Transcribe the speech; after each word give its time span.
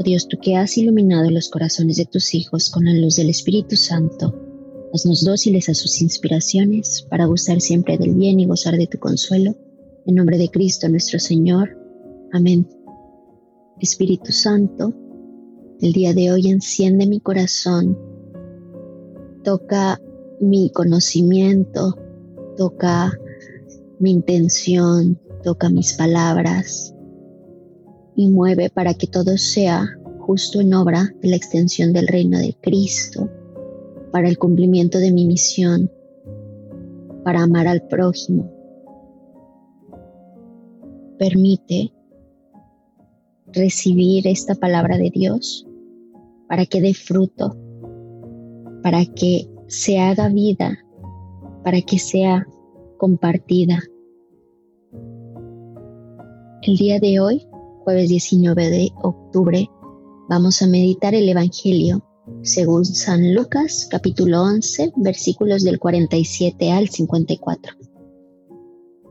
Oh 0.00 0.02
Dios, 0.02 0.28
tú 0.28 0.38
que 0.38 0.56
has 0.56 0.78
iluminado 0.78 1.28
los 1.28 1.50
corazones 1.50 1.98
de 1.98 2.06
tus 2.06 2.34
hijos 2.34 2.70
con 2.70 2.86
la 2.86 2.94
luz 2.94 3.16
del 3.16 3.28
Espíritu 3.28 3.76
Santo, 3.76 4.34
haznos 4.94 5.22
dóciles 5.22 5.68
a 5.68 5.74
sus 5.74 6.00
inspiraciones 6.00 7.06
para 7.10 7.26
gustar 7.26 7.60
siempre 7.60 7.98
del 7.98 8.14
bien 8.14 8.40
y 8.40 8.46
gozar 8.46 8.78
de 8.78 8.86
tu 8.86 8.98
consuelo. 8.98 9.54
En 10.06 10.14
nombre 10.14 10.38
de 10.38 10.48
Cristo 10.48 10.88
nuestro 10.88 11.18
Señor. 11.18 11.76
Amén. 12.32 12.66
Espíritu 13.78 14.32
Santo, 14.32 14.94
el 15.82 15.92
día 15.92 16.14
de 16.14 16.32
hoy 16.32 16.48
enciende 16.48 17.06
mi 17.06 17.20
corazón 17.20 17.98
toca 19.44 20.00
mi 20.40 20.70
conocimiento, 20.70 21.94
toca 22.56 23.12
mi 23.98 24.12
intención, 24.12 25.20
toca 25.42 25.68
mis 25.68 25.92
palabras 25.92 26.94
y 28.20 28.28
mueve 28.28 28.70
para 28.70 28.94
que 28.94 29.06
todo 29.06 29.36
sea 29.36 29.86
justo 30.18 30.60
en 30.60 30.74
obra 30.74 31.08
de 31.22 31.28
la 31.30 31.36
extensión 31.36 31.92
del 31.92 32.06
reino 32.06 32.38
de 32.38 32.54
Cristo, 32.60 33.28
para 34.12 34.28
el 34.28 34.38
cumplimiento 34.38 34.98
de 34.98 35.12
mi 35.12 35.26
misión, 35.26 35.90
para 37.24 37.42
amar 37.42 37.66
al 37.66 37.82
prójimo. 37.88 38.50
Permite 41.18 41.92
recibir 43.52 44.26
esta 44.26 44.54
palabra 44.54 44.96
de 44.98 45.10
Dios 45.10 45.66
para 46.48 46.66
que 46.66 46.80
dé 46.80 46.94
fruto 46.94 47.56
para 48.82 49.04
que 49.04 49.48
se 49.66 49.98
haga 49.98 50.28
vida, 50.28 50.78
para 51.64 51.80
que 51.82 51.98
sea 51.98 52.46
compartida. 52.98 53.78
El 56.62 56.76
día 56.76 56.98
de 56.98 57.20
hoy, 57.20 57.46
jueves 57.90 58.08
19 58.08 58.70
de 58.70 58.92
octubre, 59.02 59.68
vamos 60.28 60.62
a 60.62 60.68
meditar 60.68 61.12
el 61.12 61.28
Evangelio 61.28 62.00
según 62.44 62.84
San 62.84 63.34
Lucas 63.34 63.88
capítulo 63.90 64.42
11 64.42 64.92
versículos 64.94 65.64
del 65.64 65.80
47 65.80 66.70
al 66.70 66.88
54. 66.88 67.74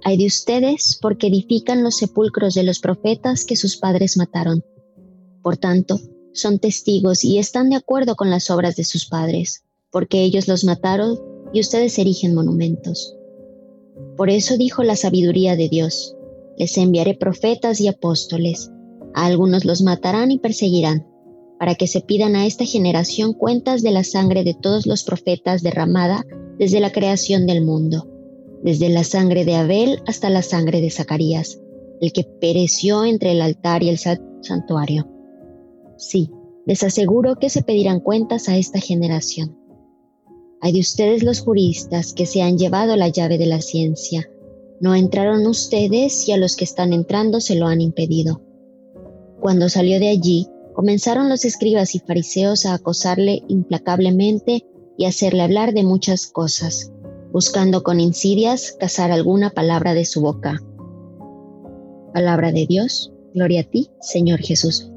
Hay 0.05 0.17
de 0.17 0.27
ustedes 0.27 0.97
porque 1.01 1.27
edifican 1.27 1.83
los 1.83 1.97
sepulcros 1.97 2.53
de 2.53 2.63
los 2.63 2.79
profetas 2.79 3.43
que 3.43 3.57
sus 3.57 3.75
padres 3.75 4.15
mataron. 4.15 4.63
Por 5.43 5.57
tanto, 5.57 5.99
son 6.31 6.59
testigos 6.59 7.25
y 7.25 7.37
están 7.37 7.69
de 7.69 7.75
acuerdo 7.75 8.15
con 8.15 8.29
las 8.29 8.49
obras 8.49 8.77
de 8.77 8.85
sus 8.85 9.07
padres, 9.07 9.65
porque 9.91 10.21
ellos 10.23 10.47
los 10.47 10.63
mataron 10.63 11.19
y 11.51 11.59
ustedes 11.59 11.99
erigen 11.99 12.33
monumentos. 12.33 13.13
Por 14.15 14.29
eso 14.29 14.55
dijo 14.55 14.83
la 14.83 14.95
sabiduría 14.95 15.57
de 15.57 15.67
Dios, 15.67 16.15
les 16.59 16.77
enviaré 16.77 17.15
profetas 17.15 17.81
y 17.81 17.87
apóstoles, 17.87 18.69
a 19.15 19.25
algunos 19.25 19.65
los 19.65 19.81
matarán 19.81 20.29
y 20.29 20.37
perseguirán, 20.37 21.07
para 21.57 21.73
que 21.75 21.87
se 21.87 22.01
pidan 22.01 22.35
a 22.35 22.45
esta 22.45 22.65
generación 22.65 23.33
cuentas 23.33 23.81
de 23.81 23.91
la 23.91 24.03
sangre 24.03 24.43
de 24.43 24.53
todos 24.53 24.85
los 24.85 25.03
profetas 25.03 25.63
derramada 25.63 26.25
desde 26.59 26.79
la 26.79 26.91
creación 26.91 27.47
del 27.47 27.63
mundo, 27.63 28.07
desde 28.61 28.89
la 28.89 29.03
sangre 29.03 29.45
de 29.45 29.55
Abel 29.55 30.01
hasta 30.05 30.29
la 30.29 30.41
sangre 30.41 30.81
de 30.81 30.91
Zacarías, 30.91 31.59
el 32.01 32.13
que 32.13 32.23
pereció 32.23 33.05
entre 33.05 33.31
el 33.31 33.41
altar 33.41 33.81
y 33.81 33.89
el 33.89 33.97
santuario. 33.97 35.07
Sí, 35.97 36.29
les 36.65 36.83
aseguro 36.83 37.37
que 37.37 37.49
se 37.49 37.63
pedirán 37.63 37.99
cuentas 37.99 38.47
a 38.47 38.57
esta 38.57 38.79
generación. 38.79 39.57
Hay 40.61 40.73
de 40.73 40.81
ustedes 40.81 41.23
los 41.23 41.39
juristas 41.39 42.13
que 42.13 42.25
se 42.25 42.41
han 42.41 42.57
llevado 42.57 42.95
la 42.97 43.07
llave 43.07 43.37
de 43.37 43.45
la 43.45 43.61
ciencia. 43.61 44.29
No 44.81 44.95
entraron 44.95 45.45
ustedes 45.45 46.27
y 46.27 46.31
a 46.31 46.37
los 46.37 46.55
que 46.55 46.63
están 46.63 46.93
entrando 46.93 47.41
se 47.41 47.55
lo 47.55 47.67
han 47.67 47.81
impedido. 47.81 48.41
Cuando 49.41 49.67
salió 49.67 49.99
de 49.99 50.09
allí, 50.09 50.47
comenzaron 50.73 51.27
los 51.27 51.43
escribas 51.43 51.95
y 51.95 51.99
fariseos 51.99 52.65
a 52.65 52.73
acosarle 52.73 53.43
implacablemente 53.47 54.65
y 54.97 55.05
hacerle 55.05 55.41
hablar 55.43 55.73
de 55.73 55.83
muchas 55.83 56.27
cosas, 56.27 56.91
buscando 57.31 57.83
con 57.83 57.99
insidias 57.99 58.75
cazar 58.79 59.11
alguna 59.11 59.49
palabra 59.49 59.93
de 59.93 60.05
su 60.05 60.21
boca. 60.21 60.61
Palabra 62.13 62.51
de 62.51 62.65
Dios, 62.65 63.11
gloria 63.33 63.61
a 63.61 63.63
ti, 63.63 63.89
Señor 63.99 64.39
Jesús. 64.39 64.91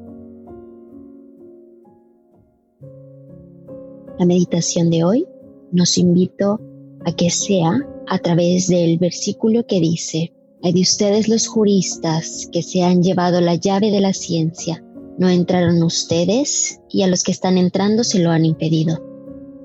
La 4.19 4.27
meditación 4.27 4.91
de 4.91 5.03
hoy 5.03 5.27
nos 5.73 5.99
invito 5.99 6.61
a 7.05 7.13
que 7.13 7.31
sea 7.31 7.89
a 8.09 8.19
través 8.19 8.69
del 8.69 8.99
versículo 8.99 9.67
que 9.67 9.81
dice, 9.81 10.33
hay 10.63 10.73
de 10.73 10.81
ustedes 10.81 11.29
los 11.29 11.47
juristas 11.47 12.49
que 12.53 12.63
se 12.63 12.83
han 12.83 13.03
llevado 13.03 13.41
la 13.41 13.57
llave 13.57 13.91
de 13.91 14.01
la 14.01 14.13
ciencia, 14.13 14.85
no 15.19 15.29
entraron 15.29 15.83
ustedes 15.83 16.81
y 16.91 17.03
a 17.03 17.07
los 17.07 17.23
que 17.23 17.33
están 17.33 17.59
entrando 17.59 18.05
se 18.05 18.19
lo 18.19 18.31
han 18.31 18.45
impedido. 18.45 19.03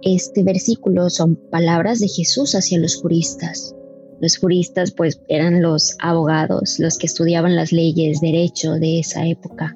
Este 0.02 0.44
versículo 0.44 1.10
son 1.10 1.36
palabras 1.52 2.00
de 2.00 2.08
Jesús 2.08 2.54
hacia 2.54 2.80
los 2.80 2.96
juristas. 2.96 3.74
Los 4.20 4.38
juristas 4.38 4.92
pues 4.92 5.22
eran 5.28 5.62
los 5.62 5.96
abogados, 6.00 6.80
los 6.80 6.98
que 6.98 7.08
estudiaban 7.08 7.56
las 7.56 7.72
leyes, 7.72 8.20
derecho 8.22 8.74
de 8.74 9.00
esa 9.00 9.28
época 9.28 9.76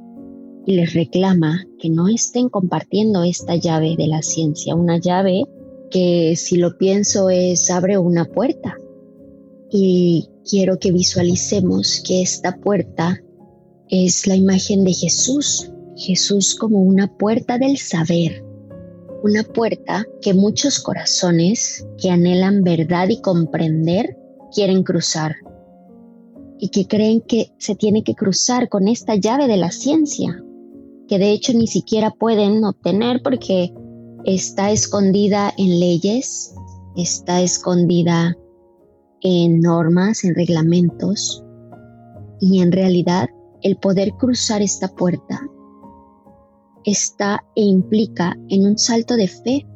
y 0.66 0.75
les 0.75 0.93
reclama 0.93 1.66
que 1.79 1.89
no 1.89 2.07
estén 2.07 2.49
compartiendo 2.49 3.23
esta 3.23 3.55
llave 3.55 3.95
de 3.97 4.07
la 4.07 4.22
ciencia, 4.22 4.75
una 4.75 4.99
llave 4.99 5.43
que 5.91 6.35
si 6.35 6.56
lo 6.57 6.78
pienso 6.78 7.29
es 7.29 7.69
abre 7.69 7.97
una 7.97 8.25
puerta. 8.25 8.78
Y 9.69 10.28
quiero 10.50 10.79
que 10.79 10.91
visualicemos 10.91 12.02
que 12.06 12.22
esta 12.22 12.57
puerta 12.57 13.22
es 13.90 14.25
la 14.25 14.35
imagen 14.35 14.84
de 14.84 14.94
Jesús, 14.94 15.72
Jesús 15.96 16.56
como 16.56 16.81
una 16.81 17.16
puerta 17.18 17.57
del 17.57 17.78
saber, 17.78 18.44
una 19.24 19.44
puerta 19.44 20.06
que 20.22 20.34
muchos 20.34 20.79
corazones 20.79 21.85
que 21.97 22.09
anhelan 22.09 22.63
verdad 22.63 23.09
y 23.09 23.22
comprender 23.22 24.18
quieren 24.53 24.84
cruzar. 24.84 25.35
Y 26.58 26.69
que 26.69 26.88
creen 26.88 27.22
que 27.22 27.52
se 27.58 27.75
tiene 27.75 28.03
que 28.03 28.13
cruzar 28.13 28.69
con 28.69 28.88
esta 28.88 29.16
llave 29.16 29.47
de 29.47 29.58
la 29.58 29.72
ciencia, 29.72 30.44
que 31.08 31.18
de 31.18 31.31
hecho 31.31 31.53
ni 31.53 31.68
siquiera 31.68 32.12
pueden 32.12 32.63
obtener 32.63 33.22
porque 33.23 33.73
está 34.25 34.71
escondida 34.71 35.53
en 35.57 35.79
leyes, 35.79 36.53
está 36.95 37.41
escondida 37.41 38.37
en 39.21 39.59
normas, 39.59 40.23
en 40.23 40.35
reglamentos 40.35 41.43
y 42.39 42.61
en 42.61 42.71
realidad 42.71 43.29
el 43.61 43.77
poder 43.77 44.13
cruzar 44.13 44.61
esta 44.61 44.87
puerta 44.87 45.41
está 46.83 47.43
e 47.55 47.61
implica 47.61 48.35
en 48.49 48.65
un 48.65 48.77
salto 48.77 49.15
de 49.15 49.27
fe, 49.27 49.67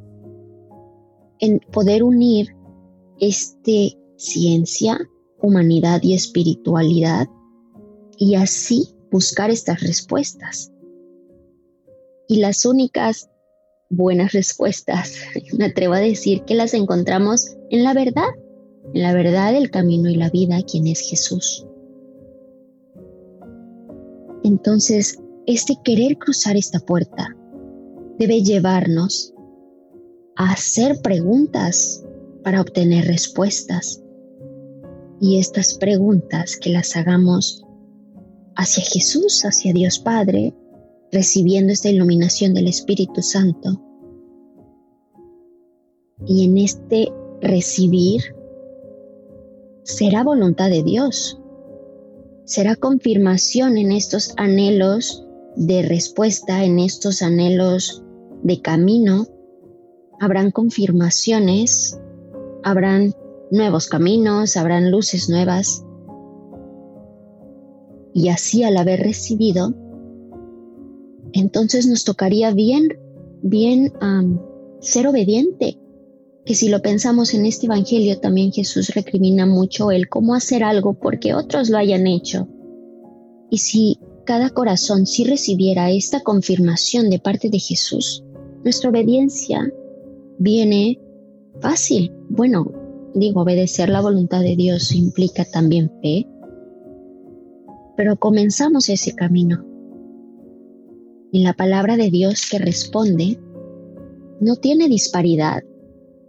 en 1.40 1.60
poder 1.72 2.04
unir 2.04 2.56
este 3.20 3.98
ciencia, 4.18 4.98
humanidad 5.42 6.02
y 6.04 6.14
espiritualidad 6.14 7.28
y 8.18 8.36
así 8.36 8.96
buscar 9.12 9.52
estas 9.52 9.82
respuestas. 9.82 10.72
Y 12.28 12.38
las 12.38 12.66
únicas 12.66 13.30
buenas 13.90 14.34
respuestas, 14.34 15.16
me 15.58 15.66
atrevo 15.66 15.94
a 15.94 16.00
decir 16.00 16.44
que 16.44 16.56
las 16.56 16.74
encontramos 16.74 17.56
en 17.70 17.84
la 17.84 17.94
verdad, 17.94 18.30
en 18.94 19.02
la 19.02 19.14
verdad, 19.14 19.56
el 19.56 19.72
camino 19.72 20.10
y 20.10 20.16
la 20.16 20.30
vida, 20.30 20.62
quien 20.70 20.88
es 20.88 21.00
Jesús. 21.02 21.66
Entonces, 24.44 25.20
este 25.48 25.78
querer 25.84 26.18
cruzar 26.18 26.56
esta 26.56 26.80
puerta 26.80 27.36
debe 28.18 28.42
llevarnos 28.42 29.34
a 30.36 30.52
hacer 30.52 31.02
preguntas 31.02 32.04
para 32.44 32.62
obtener 32.62 33.06
respuestas. 33.06 34.02
Y 35.20 35.40
estas 35.40 35.76
preguntas 35.76 36.58
que 36.58 36.70
las 36.70 36.96
hagamos 36.96 37.66
hacia 38.56 38.84
Jesús, 38.84 39.44
hacia 39.46 39.74
Dios 39.74 40.00
Padre, 40.00 40.54
recibiendo 41.16 41.72
esta 41.72 41.90
iluminación 41.90 42.54
del 42.54 42.68
Espíritu 42.68 43.22
Santo. 43.22 43.82
Y 46.26 46.44
en 46.44 46.58
este 46.58 47.12
recibir 47.42 48.22
será 49.84 50.26
voluntad 50.26 50.70
de 50.70 50.84
Dios, 50.84 51.42
será 52.44 52.76
confirmación 52.76 53.78
en 53.78 53.94
estos 53.94 54.34
anhelos 54.36 55.26
de 55.56 55.84
respuesta, 55.84 56.66
en 56.66 56.80
estos 56.80 57.22
anhelos 57.22 58.04
de 58.44 58.62
camino 58.62 59.26
habrán 60.20 60.52
confirmaciones, 60.52 61.98
habrán 62.64 63.14
nuevos 63.52 63.88
caminos, 63.88 64.58
habrán 64.58 64.92
luces 64.92 65.30
nuevas. 65.30 65.86
Y 68.14 68.30
así 68.30 68.64
al 68.64 68.78
haber 68.78 69.02
recibido, 69.02 69.74
entonces 71.36 71.86
nos 71.86 72.06
tocaría 72.06 72.52
bien, 72.52 72.98
bien 73.42 73.92
ser 74.80 75.08
obediente. 75.08 75.78
Que 76.46 76.56
si 76.56 76.70
lo 76.70 76.82
pensamos 76.82 77.34
en 77.34 77.46
este 77.46 77.66
Evangelio, 77.66 78.20
también 78.20 78.52
Jesús 78.52 78.90
recrimina 78.94 79.46
mucho 79.46 79.92
el 79.92 80.08
cómo 80.08 80.34
hacer 80.36 80.64
algo 80.64 80.94
porque 80.94 81.34
otros 81.34 81.70
lo 81.70 81.78
hayan 81.78 82.08
hecho. 82.08 82.48
Y 83.50 83.58
si 83.58 84.00
cada 84.26 84.50
corazón 84.50 85.06
sí 85.06 85.26
recibiera 85.26 85.92
esta 85.92 86.22
confirmación 86.22 87.10
de 87.10 87.20
parte 87.20 87.50
de 87.50 87.60
Jesús, 87.60 88.24
nuestra 88.64 88.90
obediencia 88.90 89.70
viene 90.40 91.00
fácil. 91.60 92.14
Bueno, 92.30 92.72
digo, 93.14 93.42
obedecer 93.42 93.90
la 93.90 94.02
voluntad 94.02 94.42
de 94.42 94.56
Dios 94.56 94.94
implica 94.94 95.44
también 95.46 95.92
fe, 96.02 96.28
pero 97.98 98.16
comenzamos 98.18 98.88
ese 98.88 99.14
camino. 99.16 99.75
Y 101.36 101.44
la 101.44 101.52
palabra 101.52 101.98
de 101.98 102.12
Dios 102.12 102.48
que 102.50 102.60
responde 102.60 103.38
no 104.40 104.56
tiene 104.56 104.88
disparidad. 104.88 105.64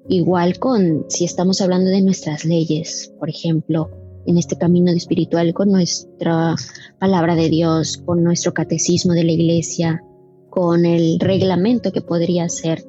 Igual 0.08 0.58
con 0.58 1.05
si 1.06 1.25
estamos 1.25 1.61
hablando 1.61 1.91
de 1.91 2.03
nuestras 2.03 2.44
leyes, 2.44 3.14
por 3.20 3.31
ejemplo, 3.31 3.88
en 4.26 4.37
este 4.37 4.58
camino 4.58 4.91
espiritual 4.91 5.55
con 5.55 5.70
nuestra 5.70 6.56
palabra 6.99 7.37
de 7.37 7.49
Dios, 7.49 7.99
con 7.99 8.25
nuestro 8.25 8.53
catecismo 8.53 9.12
de 9.12 9.23
la 9.23 9.31
iglesia, 9.31 10.03
con 10.50 10.85
el 10.85 11.20
reglamento 11.20 11.93
que 11.93 12.00
podría 12.00 12.49
ser. 12.49 12.85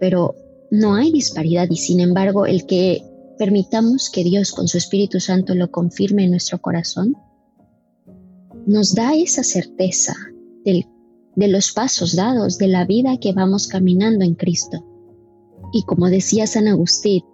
Pero 0.00 0.34
no 0.72 0.96
hay 0.96 1.12
disparidad 1.12 1.68
y 1.70 1.76
sin 1.76 2.00
embargo 2.00 2.44
el 2.44 2.66
que 2.66 3.04
permitamos 3.38 4.10
que 4.10 4.24
Dios 4.24 4.50
con 4.50 4.66
su 4.66 4.78
Espíritu 4.78 5.20
Santo 5.20 5.54
lo 5.54 5.70
confirme 5.70 6.24
en 6.24 6.32
nuestro 6.32 6.60
corazón, 6.60 7.16
nos 8.66 8.96
da 8.96 9.14
esa 9.14 9.44
certeza 9.44 10.16
de 11.36 11.48
los 11.48 11.72
pasos 11.72 12.14
dados, 12.14 12.58
de 12.58 12.68
la 12.68 12.84
vida 12.84 13.16
que 13.18 13.32
vamos 13.32 13.66
caminando 13.66 14.24
en 14.24 14.34
Cristo. 14.34 14.84
Y 15.72 15.82
como 15.82 16.08
decía 16.08 16.46
San 16.46 16.68
Agustín, 16.68 17.24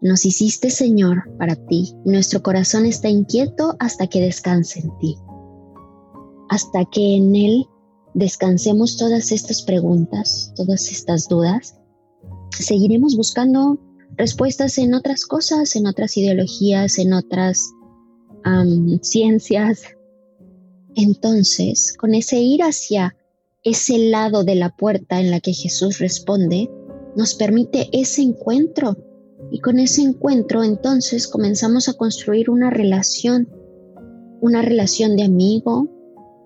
nos 0.00 0.24
hiciste 0.24 0.70
Señor 0.70 1.24
para 1.38 1.56
ti 1.56 1.94
nuestro 2.04 2.42
corazón 2.42 2.84
está 2.86 3.08
inquieto 3.08 3.76
hasta 3.78 4.06
que 4.06 4.20
descanse 4.20 4.80
en 4.80 4.98
ti. 4.98 5.16
Hasta 6.48 6.84
que 6.84 7.16
en 7.16 7.34
Él 7.34 7.66
descansemos 8.14 8.96
todas 8.96 9.32
estas 9.32 9.62
preguntas, 9.62 10.52
todas 10.56 10.90
estas 10.90 11.28
dudas, 11.28 11.78
seguiremos 12.50 13.16
buscando 13.16 13.78
respuestas 14.16 14.78
en 14.78 14.94
otras 14.94 15.26
cosas, 15.26 15.76
en 15.76 15.86
otras 15.86 16.16
ideologías, 16.16 16.98
en 16.98 17.12
otras 17.12 17.70
ciencias. 19.02 19.82
Entonces, 20.96 21.94
con 21.96 22.14
ese 22.14 22.40
ir 22.40 22.62
hacia 22.62 23.14
ese 23.62 23.98
lado 23.98 24.44
de 24.44 24.54
la 24.54 24.74
puerta 24.74 25.20
en 25.20 25.30
la 25.30 25.40
que 25.40 25.52
Jesús 25.52 25.98
responde, 25.98 26.70
nos 27.16 27.34
permite 27.34 27.88
ese 27.92 28.22
encuentro. 28.22 28.96
Y 29.50 29.60
con 29.60 29.78
ese 29.78 30.02
encuentro 30.02 30.64
entonces 30.64 31.28
comenzamos 31.28 31.88
a 31.88 31.92
construir 31.92 32.48
una 32.48 32.70
relación, 32.70 33.48
una 34.40 34.62
relación 34.62 35.16
de 35.16 35.24
amigo 35.24 35.88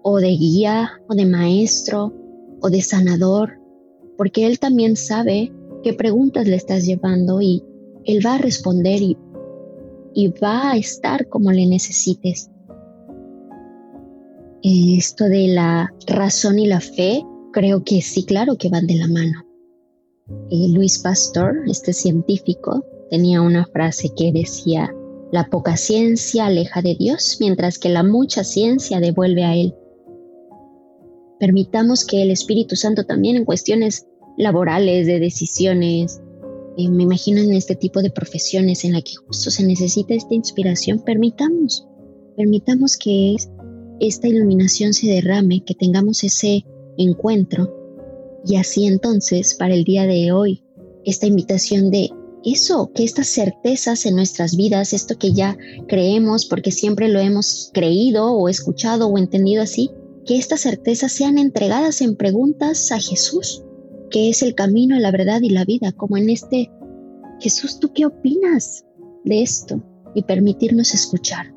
o 0.03 0.19
de 0.19 0.31
guía 0.31 1.01
o 1.09 1.15
de 1.15 1.27
maestro 1.27 2.13
o 2.61 2.71
de 2.71 2.83
sanador, 2.83 3.61
porque 4.17 4.47
Él 4.47 4.59
también 4.59 4.97
sabe 4.97 5.53
qué 5.83 5.93
preguntas 5.93 6.47
le 6.49 6.57
estás 6.57 6.85
llevando 6.87 7.41
y 7.41 7.63
Él 8.05 8.25
va 8.25 8.35
a 8.35 8.39
responder 8.39 9.01
y, 9.03 9.17
va 10.43 10.73
a 10.73 10.77
estar 10.77 11.29
como 11.29 11.53
le 11.53 11.67
necesites. 11.67 12.51
Esto 14.63 15.25
de 15.25 15.49
la 15.49 15.91
razón 16.07 16.59
y 16.59 16.67
la 16.67 16.81
fe, 16.81 17.25
creo 17.53 17.83
que 17.83 18.03
sí, 18.03 18.25
claro 18.25 18.57
que 18.57 18.69
van 18.69 18.87
de 18.87 18.97
la 18.97 19.09
mano. 19.09 19.45
Luis 20.51 20.99
Pastor, 20.99 21.55
este 21.67 21.93
científico, 21.93 22.85
tenía 23.11 23.41
una 23.41 23.65
frase 23.67 24.11
que 24.15 24.33
decía, 24.33 24.95
la 25.33 25.49
poca 25.49 25.77
ciencia 25.77 26.47
aleja 26.47 26.83
de 26.83 26.95
Dios, 26.95 27.39
mientras 27.41 27.79
que 27.79 27.89
la 27.89 28.03
mucha 28.03 28.45
ciencia 28.45 29.01
devuelve 29.01 29.45
a 29.45 29.57
Él. 29.57 29.75
Permitamos 31.39 32.05
que 32.05 32.23
el 32.23 32.31
Espíritu 32.31 32.77
Santo 32.77 33.05
también 33.07 33.37
en 33.37 33.47
cuestiones 33.47 34.07
laborales, 34.37 35.07
de 35.07 35.21
decisiones, 35.21 36.21
eh, 36.77 36.89
me 36.91 37.05
imagino 37.05 37.41
en 37.41 37.55
este 37.55 37.77
tipo 37.77 38.03
de 38.03 38.11
profesiones 38.11 38.85
en 38.85 38.93
la 38.93 39.01
que 39.01 39.15
justo 39.27 39.51
se 39.51 39.65
necesita 39.65 40.15
esta 40.15 40.35
inspiración, 40.35 41.01
permitamos, 41.01 41.87
permitamos 42.37 42.97
que 42.97 43.37
esta 44.01 44.29
iluminación 44.29 44.93
se 44.93 45.07
derrame, 45.07 45.63
que 45.65 45.75
tengamos 45.75 46.25
ese 46.25 46.65
encuentro 46.97 47.81
y 48.45 48.57
así 48.57 48.87
entonces, 48.87 49.55
para 49.55 49.75
el 49.75 49.85
día 49.85 50.07
de 50.07 50.33
hoy, 50.33 50.63
esta 51.05 51.27
invitación 51.27 51.91
de 51.91 52.11
eso, 52.45 52.91
que 52.95 53.05
estas 53.05 53.29
certezas 53.29 54.07
en 54.07 54.17
nuestras 54.17 54.57
vidas, 54.57 54.93
esto 54.93 55.19
que 55.19 55.33
ya 55.33 55.59
creemos 55.89 56.47
porque 56.47 56.71
siempre 56.71 57.09
lo 57.09 57.21
hemos 57.21 57.71
creído 57.75 58.33
o 58.33 58.49
escuchado 58.49 59.09
o 59.09 59.19
entendido 59.19 59.63
así, 59.63 59.91
que 60.25 60.37
estas 60.37 60.61
certezas 60.61 61.13
sean 61.13 61.39
entregadas 61.39 62.01
en 62.01 62.17
preguntas 62.17 62.91
a 62.93 62.99
Jesús, 62.99 63.63
que 64.11 64.31
es 64.31 64.43
el 64.43 64.55
camino, 64.55 64.99
la 64.99 65.11
verdad 65.11 65.41
y 65.43 65.51
la 65.51 65.65
vida, 65.65 65.93
como 65.93 66.17
en 66.17 66.31
este 66.31 66.71
Jesús, 67.41 67.79
¿tú 67.79 67.93
qué 67.93 68.07
opinas 68.07 68.85
de 69.25 69.43
esto? 69.43 69.83
Y 70.15 70.23
permitirnos 70.23 70.95
escuchar. 70.95 71.55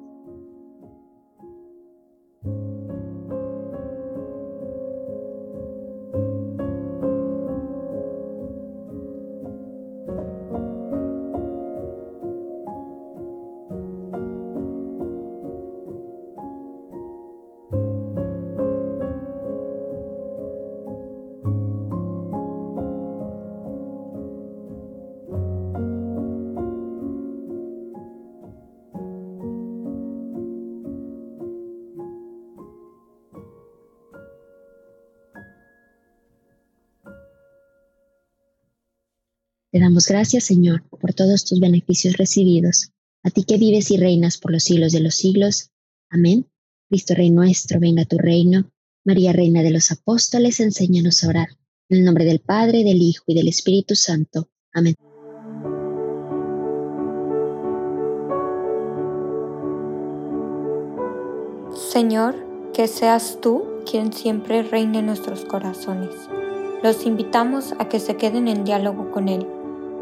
Te 39.74 39.80
damos 39.80 40.08
gracias, 40.08 40.44
Señor, 40.44 40.84
por 40.88 41.16
todos 41.16 41.46
tus 41.46 41.60
beneficios 41.60 42.16
recibidos. 42.16 42.92
A 43.24 43.32
ti 43.32 43.44
que 43.44 43.58
vives 43.58 43.90
y 43.90 43.98
reinas 43.98 44.38
por 44.38 44.52
los 44.52 44.66
siglos 44.66 44.92
de 44.92 45.00
los 45.00 45.16
siglos. 45.16 45.72
Amén. 46.12 46.48
Cristo 46.90 47.16
Rey 47.16 47.32
nuestro, 47.32 47.80
venga 47.80 48.06
tu 48.06 48.20
reino. 48.20 48.72
María, 49.04 49.34
Reina 49.34 49.64
de 49.64 49.72
los 49.72 49.92
Apóstoles, 49.92 50.60
enséñanos 50.60 51.24
a 51.24 51.30
orar. 51.30 51.48
En 51.90 51.98
el 51.98 52.06
nombre 52.06 52.24
del 52.24 52.40
Padre, 52.40 52.84
del 52.84 53.02
Hijo 53.02 53.24
y 53.26 53.34
del 53.34 53.48
Espíritu 53.48 53.96
Santo. 53.96 54.48
Amén. 54.74 54.94
Señor, 61.92 62.36
que 62.76 62.88
seas 62.88 63.40
tú 63.42 63.64
quien 63.90 64.14
siempre 64.14 64.62
reine 64.62 65.00
en 65.00 65.08
nuestros 65.08 65.46
corazones. 65.46 66.14
Los 66.84 67.08
invitamos 67.08 67.74
a 67.80 67.90
que 67.90 68.00
se 68.00 68.18
queden 68.18 68.48
en 68.48 68.66
diálogo 68.66 69.10
con 69.10 69.30
Él 69.30 69.48